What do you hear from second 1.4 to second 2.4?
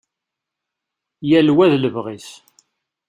wa d lebɣi-s.